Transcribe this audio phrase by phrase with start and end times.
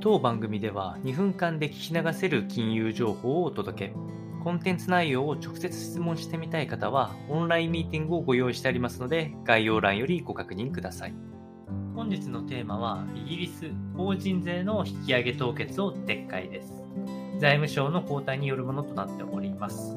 [0.00, 3.94] 当番組では2分間で聞き流せる金融情報をお届け。
[4.44, 11.14] コンテンツ内容を直接質問してみたい方は、オンラインミーティングをご用意してありますので、概要欄よりご確認ください。
[11.96, 16.80] 本日のテーマは、イギリス法人税の引き上げ凍結を撤回です。
[17.40, 19.96] 財務省の交代によるものとなっております。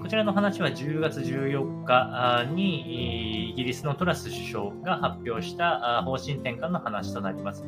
[0.00, 7.64] こちらの話は10月14日にイギリスのトラス首相が発表した方針転換の話となります。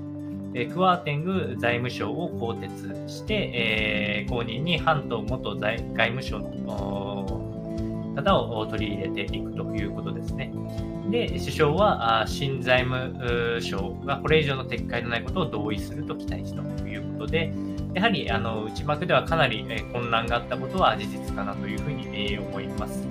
[0.55, 10.53] えクワーテング財務省を更迭して、えー、後任にハント元財外務省の方を取り入れていくということですね。
[11.11, 17.53] で、首相は新財務省がこれ以上の撤回のないことを同意すると期待したということで、
[17.95, 23.07] やはりあの内幕ではかなり混乱があったことは事実かなというふうに思います。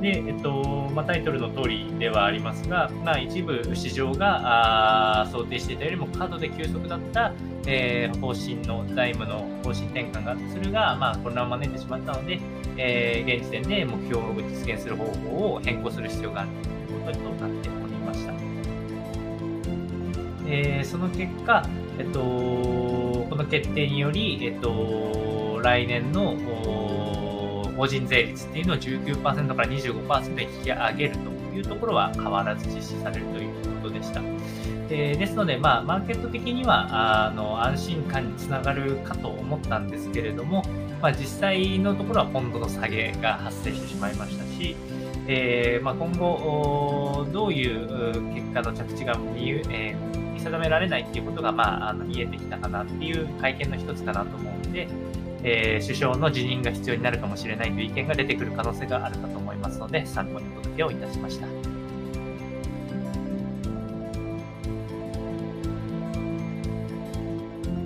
[0.00, 7.32] で、えっとまあ、タイトルの通りではありますが、まあ、一部市場があ想定していたよりも過度で急速だった、
[7.66, 12.40] えー、方針の財務の方針転換がそれが、まあ、混乱を招いてしまったので、
[12.76, 18.32] えー、現時点で目標を実現する方法を変更する必要があるということになっておりました。
[20.48, 26.36] えー、その結果、えっと、この決定により、えっと、来年の
[27.76, 34.20] 法人税率っていうのを19%から25%に引き上げるというところは変わらず実施されるということでした。
[34.88, 40.64] えー、ですので、まあ、マーケット的にはあの安心感につながるかと思ったんですけれども、
[41.02, 44.76] まあ、実際のところはポンドの下げが発生してしまいましたし、
[45.26, 54.88] えーまあ、今後、どういう結果の着地が見,、えー、見定められないっていうことが、まあ、あの見えてきたかなっていう会見の一つかなと思うので、
[55.42, 61.75] えー、首相の辞任が必要になるかもしれないという意見が出てくる可能性があるかと思いますので、参考にお届けをいたしました。